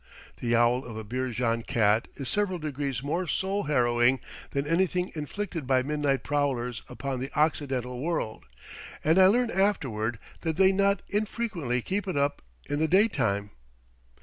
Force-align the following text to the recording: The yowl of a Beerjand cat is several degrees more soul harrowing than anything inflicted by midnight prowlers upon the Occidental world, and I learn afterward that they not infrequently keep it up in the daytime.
The 0.37 0.47
yowl 0.47 0.83
of 0.83 0.97
a 0.97 1.03
Beerjand 1.03 1.67
cat 1.67 2.07
is 2.15 2.27
several 2.27 2.57
degrees 2.57 3.03
more 3.03 3.27
soul 3.27 3.65
harrowing 3.65 4.19
than 4.49 4.65
anything 4.65 5.11
inflicted 5.13 5.67
by 5.67 5.83
midnight 5.83 6.23
prowlers 6.23 6.81
upon 6.89 7.19
the 7.19 7.29
Occidental 7.39 7.99
world, 7.99 8.45
and 9.03 9.19
I 9.19 9.27
learn 9.27 9.51
afterward 9.51 10.17
that 10.41 10.55
they 10.55 10.71
not 10.71 11.03
infrequently 11.07 11.83
keep 11.83 12.07
it 12.07 12.17
up 12.17 12.41
in 12.67 12.79
the 12.79 12.87
daytime. 12.87 13.51